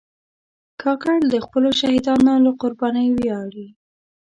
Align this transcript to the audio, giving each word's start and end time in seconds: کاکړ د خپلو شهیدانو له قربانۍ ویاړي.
کاکړ 0.81 1.17
د 1.33 1.35
خپلو 1.45 1.69
شهیدانو 1.79 2.33
له 2.45 2.51
قربانۍ 2.61 3.07
ویاړي. 3.13 3.67